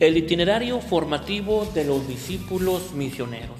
El 0.00 0.16
itinerario 0.16 0.80
formativo 0.80 1.66
de 1.74 1.84
los 1.84 2.06
discípulos 2.06 2.92
misioneros. 2.92 3.56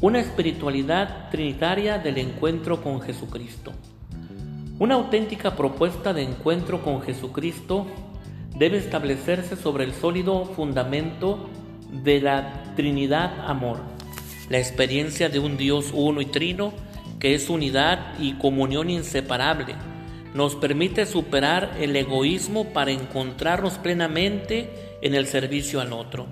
Una 0.00 0.18
espiritualidad 0.18 1.28
trinitaria 1.30 1.98
del 1.98 2.16
encuentro 2.16 2.82
con 2.82 3.02
Jesucristo. 3.02 3.72
Una 4.78 4.94
auténtica 4.94 5.54
propuesta 5.54 6.14
de 6.14 6.22
encuentro 6.22 6.82
con 6.82 7.02
Jesucristo 7.02 7.86
debe 8.56 8.78
establecerse 8.78 9.54
sobre 9.54 9.84
el 9.84 9.92
sólido 9.92 10.46
fundamento 10.46 11.50
de 11.92 12.22
la 12.22 12.72
Trinidad 12.74 13.46
Amor, 13.46 13.80
la 14.48 14.56
experiencia 14.56 15.28
de 15.28 15.40
un 15.40 15.58
Dios 15.58 15.90
uno 15.92 16.22
y 16.22 16.26
trino 16.26 16.72
que 17.20 17.34
es 17.34 17.50
unidad 17.50 18.18
y 18.18 18.32
comunión 18.38 18.88
inseparable 18.88 19.74
nos 20.34 20.56
permite 20.56 21.06
superar 21.06 21.76
el 21.80 21.94
egoísmo 21.94 22.72
para 22.72 22.90
encontrarnos 22.90 23.78
plenamente 23.78 24.93
en 25.04 25.14
el 25.14 25.28
servicio 25.28 25.80
al 25.80 25.92
otro. 25.92 26.26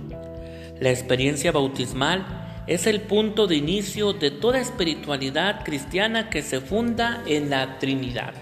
La 0.80 0.90
experiencia 0.90 1.52
bautismal 1.52 2.64
es 2.66 2.88
el 2.88 3.02
punto 3.02 3.46
de 3.46 3.56
inicio 3.56 4.12
de 4.12 4.32
toda 4.32 4.58
espiritualidad 4.58 5.62
cristiana 5.64 6.28
que 6.30 6.42
se 6.42 6.60
funda 6.60 7.22
en 7.26 7.50
la 7.50 7.78
Trinidad. 7.78 8.34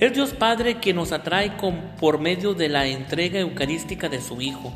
Es 0.00 0.12
Dios 0.12 0.30
Padre 0.30 0.80
quien 0.80 0.96
nos 0.96 1.12
atrae 1.12 1.52
por 2.00 2.18
medio 2.18 2.54
de 2.54 2.68
la 2.68 2.86
entrega 2.86 3.38
eucarística 3.38 4.08
de 4.08 4.20
su 4.20 4.40
Hijo, 4.40 4.72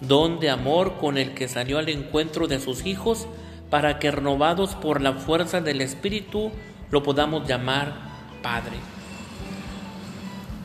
don 0.00 0.38
de 0.40 0.50
amor 0.50 0.98
con 0.98 1.18
el 1.18 1.34
que 1.34 1.48
salió 1.48 1.78
al 1.78 1.88
encuentro 1.88 2.46
de 2.46 2.60
sus 2.60 2.86
hijos 2.86 3.26
para 3.70 3.98
que 3.98 4.10
renovados 4.10 4.74
por 4.74 5.00
la 5.00 5.14
fuerza 5.14 5.60
del 5.60 5.80
Espíritu 5.80 6.52
lo 6.90 7.02
podamos 7.02 7.48
llamar 7.48 7.94
Padre. 8.42 8.76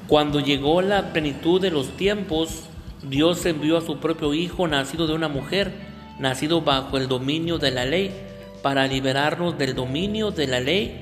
Cuando 0.07 0.39
llegó 0.39 0.81
la 0.81 1.13
plenitud 1.13 1.61
de 1.61 1.71
los 1.71 1.97
tiempos, 1.97 2.63
Dios 3.09 3.45
envió 3.45 3.77
a 3.77 3.81
su 3.81 3.97
propio 3.97 4.33
Hijo 4.33 4.67
nacido 4.67 5.07
de 5.07 5.13
una 5.13 5.27
mujer, 5.27 5.73
nacido 6.19 6.61
bajo 6.61 6.97
el 6.97 7.07
dominio 7.07 7.57
de 7.57 7.71
la 7.71 7.85
ley, 7.85 8.11
para 8.61 8.87
liberarnos 8.87 9.57
del 9.57 9.75
dominio 9.75 10.31
de 10.31 10.47
la 10.47 10.59
ley 10.59 11.01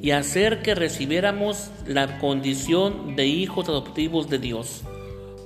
y 0.00 0.12
hacer 0.12 0.62
que 0.62 0.74
recibiéramos 0.74 1.70
la 1.86 2.18
condición 2.18 3.16
de 3.16 3.26
hijos 3.26 3.68
adoptivos 3.68 4.30
de 4.30 4.38
Dios. 4.38 4.82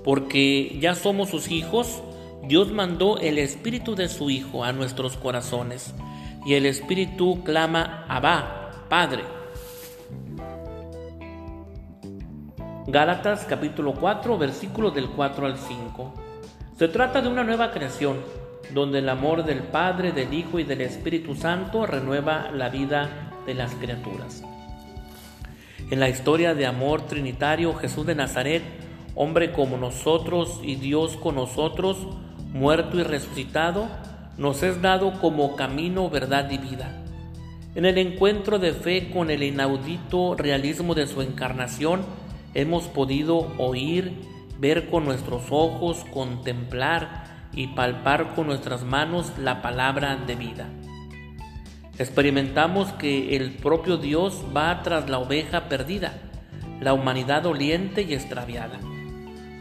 Porque 0.04 0.78
ya 0.80 0.94
somos 0.94 1.30
sus 1.30 1.50
hijos, 1.50 2.02
Dios 2.46 2.70
mandó 2.70 3.18
el 3.18 3.38
Espíritu 3.38 3.96
de 3.96 4.08
su 4.08 4.30
Hijo 4.30 4.62
a 4.62 4.72
nuestros 4.72 5.16
corazones, 5.16 5.92
y 6.46 6.54
el 6.54 6.66
Espíritu 6.66 7.42
clama, 7.42 8.06
Abba, 8.08 8.86
Padre. 8.88 9.35
Gálatas 12.88 13.44
capítulo 13.48 13.94
4 13.94 14.38
versículos 14.38 14.94
del 14.94 15.08
4 15.08 15.46
al 15.46 15.58
5. 15.58 16.14
Se 16.78 16.86
trata 16.86 17.20
de 17.20 17.28
una 17.28 17.42
nueva 17.42 17.72
creación, 17.72 18.18
donde 18.72 19.00
el 19.00 19.08
amor 19.08 19.44
del 19.44 19.64
Padre, 19.64 20.12
del 20.12 20.32
Hijo 20.32 20.60
y 20.60 20.64
del 20.64 20.82
Espíritu 20.82 21.34
Santo 21.34 21.84
renueva 21.84 22.52
la 22.52 22.68
vida 22.68 23.32
de 23.44 23.54
las 23.54 23.74
criaturas. 23.74 24.44
En 25.90 25.98
la 25.98 26.08
historia 26.08 26.54
de 26.54 26.64
amor 26.64 27.08
trinitario, 27.08 27.74
Jesús 27.74 28.06
de 28.06 28.14
Nazaret, 28.14 28.62
hombre 29.16 29.50
como 29.50 29.76
nosotros 29.78 30.60
y 30.62 30.76
Dios 30.76 31.16
con 31.16 31.34
nosotros, 31.34 32.06
muerto 32.52 33.00
y 33.00 33.02
resucitado, 33.02 33.88
nos 34.38 34.62
es 34.62 34.80
dado 34.80 35.18
como 35.20 35.56
camino, 35.56 36.08
verdad 36.08 36.48
y 36.52 36.58
vida. 36.58 37.02
En 37.74 37.84
el 37.84 37.98
encuentro 37.98 38.60
de 38.60 38.72
fe 38.74 39.10
con 39.10 39.32
el 39.32 39.42
inaudito 39.42 40.36
realismo 40.36 40.94
de 40.94 41.08
su 41.08 41.20
encarnación, 41.20 42.02
hemos 42.56 42.84
podido 42.84 43.52
oír, 43.58 44.14
ver 44.58 44.88
con 44.88 45.04
nuestros 45.04 45.42
ojos, 45.50 46.04
contemplar 46.10 47.24
y 47.52 47.68
palpar 47.68 48.34
con 48.34 48.46
nuestras 48.46 48.82
manos 48.82 49.32
la 49.38 49.60
palabra 49.60 50.16
de 50.16 50.36
vida. 50.36 50.66
Experimentamos 51.98 52.92
que 52.94 53.36
el 53.36 53.52
propio 53.52 53.98
Dios 53.98 54.42
va 54.56 54.82
tras 54.82 55.10
la 55.10 55.18
oveja 55.18 55.68
perdida, 55.68 56.14
la 56.80 56.94
humanidad 56.94 57.42
doliente 57.42 58.02
y 58.02 58.14
extraviada. 58.14 58.78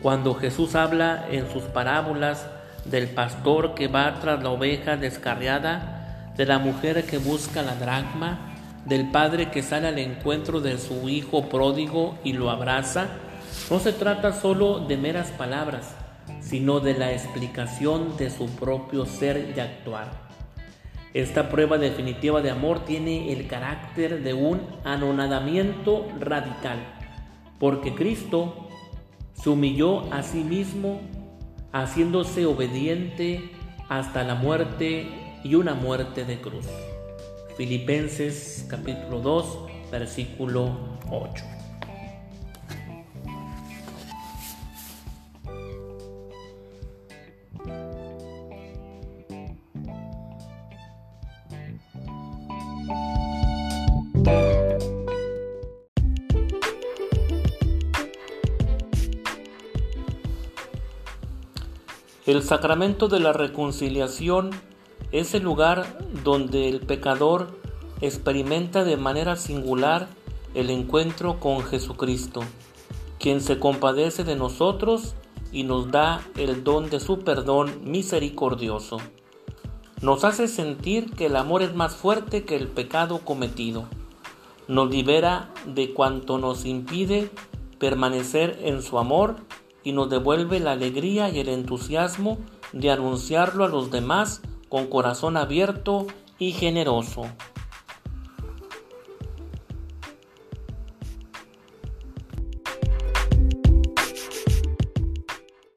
Cuando 0.01 0.33
Jesús 0.33 0.75
habla 0.75 1.25
en 1.29 1.51
sus 1.51 1.63
parábolas 1.63 2.47
del 2.85 3.09
pastor 3.09 3.75
que 3.75 3.89
va 3.89 4.19
tras 4.21 4.41
la 4.41 4.51
oveja 4.51 4.95
descarriada, 4.95 6.31
de 6.37 6.45
la 6.45 6.59
mujer 6.59 7.05
que 7.05 7.17
busca 7.17 7.61
la 7.61 7.75
dracma, 7.75 8.54
del 8.85 9.09
padre 9.11 9.49
que 9.49 9.63
sale 9.63 9.87
al 9.87 9.99
encuentro 9.99 10.61
de 10.61 10.77
su 10.77 11.09
hijo 11.09 11.49
pródigo 11.49 12.17
y 12.23 12.33
lo 12.33 12.49
abraza, 12.49 13.07
no 13.69 13.79
se 13.79 13.93
trata 13.93 14.33
solo 14.33 14.79
de 14.79 14.97
meras 14.97 15.31
palabras, 15.31 15.95
sino 16.39 16.79
de 16.79 16.93
la 16.93 17.11
explicación 17.11 18.15
de 18.17 18.29
su 18.29 18.47
propio 18.55 19.05
ser 19.05 19.53
y 19.55 19.59
actuar. 19.59 20.25
Esta 21.13 21.49
prueba 21.49 21.77
definitiva 21.77 22.41
de 22.41 22.51
amor 22.51 22.85
tiene 22.85 23.31
el 23.31 23.47
carácter 23.47 24.21
de 24.21 24.33
un 24.33 24.61
anonadamiento 24.83 26.05
radical, 26.19 26.77
porque 27.57 27.95
Cristo 27.95 28.67
se 29.33 29.49
humilló 29.49 30.13
a 30.13 30.23
sí 30.23 30.43
mismo, 30.43 31.01
haciéndose 31.71 32.45
obediente 32.45 33.49
hasta 33.89 34.23
la 34.23 34.35
muerte 34.35 35.07
y 35.43 35.55
una 35.55 35.73
muerte 35.73 36.25
de 36.25 36.39
cruz. 36.39 36.67
Filipenses 37.57 38.65
capítulo 38.69 39.21
2, 39.21 39.89
versículo 39.89 40.77
8. 41.09 41.43
El 62.25 62.41
sacramento 62.43 63.07
de 63.07 63.19
la 63.21 63.31
reconciliación 63.31 64.49
es 65.11 65.33
el 65.33 65.43
lugar 65.43 65.99
donde 66.23 66.69
el 66.69 66.81
pecador 66.81 67.59
experimenta 68.01 68.83
de 68.83 68.97
manera 68.97 69.35
singular 69.35 70.07
el 70.53 70.69
encuentro 70.69 71.39
con 71.39 71.63
Jesucristo, 71.63 72.41
quien 73.19 73.41
se 73.41 73.59
compadece 73.59 74.23
de 74.23 74.35
nosotros 74.35 75.15
y 75.51 75.63
nos 75.63 75.91
da 75.91 76.21
el 76.37 76.63
don 76.63 76.89
de 76.89 76.99
su 76.99 77.19
perdón 77.19 77.81
misericordioso. 77.83 78.97
Nos 80.01 80.23
hace 80.23 80.47
sentir 80.47 81.11
que 81.11 81.27
el 81.27 81.35
amor 81.35 81.61
es 81.61 81.73
más 81.73 81.95
fuerte 81.95 82.43
que 82.43 82.55
el 82.55 82.67
pecado 82.67 83.19
cometido. 83.19 83.85
Nos 84.67 84.89
libera 84.89 85.53
de 85.65 85.93
cuanto 85.93 86.37
nos 86.37 86.65
impide 86.65 87.29
permanecer 87.79 88.59
en 88.63 88.81
su 88.81 88.99
amor 88.99 89.35
y 89.83 89.93
nos 89.93 90.09
devuelve 90.09 90.59
la 90.59 90.71
alegría 90.71 91.29
y 91.29 91.39
el 91.39 91.49
entusiasmo 91.49 92.37
de 92.73 92.91
anunciarlo 92.91 93.63
a 93.63 93.69
los 93.69 93.91
demás 93.91 94.41
con 94.69 94.87
corazón 94.87 95.37
abierto 95.37 96.07
y 96.39 96.51
generoso. 96.51 97.25